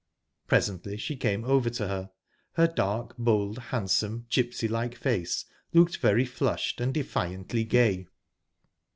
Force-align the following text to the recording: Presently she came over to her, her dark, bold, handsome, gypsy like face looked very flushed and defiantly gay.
Presently 0.47 0.97
she 0.97 1.15
came 1.15 1.45
over 1.45 1.69
to 1.69 1.87
her, 1.87 2.09
her 2.53 2.65
dark, 2.65 3.15
bold, 3.19 3.59
handsome, 3.69 4.25
gypsy 4.31 4.67
like 4.67 4.95
face 4.95 5.45
looked 5.73 5.97
very 5.97 6.25
flushed 6.25 6.81
and 6.81 6.91
defiantly 6.91 7.63
gay. 7.65 8.07